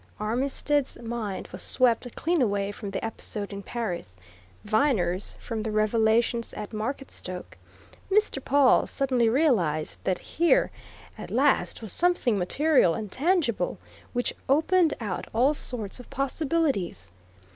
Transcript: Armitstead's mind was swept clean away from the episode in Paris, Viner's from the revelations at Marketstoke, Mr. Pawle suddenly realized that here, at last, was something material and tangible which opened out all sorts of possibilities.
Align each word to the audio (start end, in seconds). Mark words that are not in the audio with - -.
Armitstead's 0.19 0.97
mind 0.99 1.47
was 1.51 1.61
swept 1.61 2.15
clean 2.15 2.41
away 2.41 2.71
from 2.71 2.89
the 2.89 3.05
episode 3.05 3.53
in 3.53 3.61
Paris, 3.61 4.17
Viner's 4.63 5.35
from 5.37 5.61
the 5.61 5.69
revelations 5.69 6.55
at 6.55 6.73
Marketstoke, 6.73 7.55
Mr. 8.11 8.43
Pawle 8.43 8.87
suddenly 8.87 9.29
realized 9.29 9.99
that 10.03 10.17
here, 10.17 10.71
at 11.19 11.29
last, 11.29 11.83
was 11.83 11.93
something 11.93 12.35
material 12.35 12.95
and 12.95 13.11
tangible 13.11 13.77
which 14.11 14.33
opened 14.49 14.95
out 14.99 15.27
all 15.35 15.53
sorts 15.53 15.99
of 15.99 16.09
possibilities. 16.09 17.11